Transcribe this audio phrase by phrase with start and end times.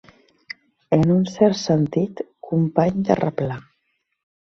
[0.97, 3.63] En un cert sentit, company de replà.